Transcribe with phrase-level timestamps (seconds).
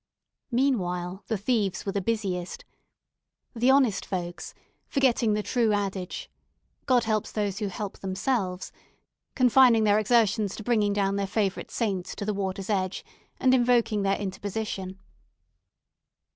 [0.49, 2.65] Meanwhile, the thieves were the busiest
[3.55, 4.55] the honest folks,
[4.87, 6.27] forgetting the true old adage,
[6.87, 8.71] "God helps those who help themselves,"
[9.35, 13.05] confining their exertions to bringing down their favourite saints to the water's edge,
[13.39, 14.99] and invoking their interposition.